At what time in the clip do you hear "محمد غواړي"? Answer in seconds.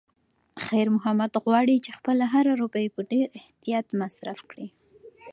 0.95-1.75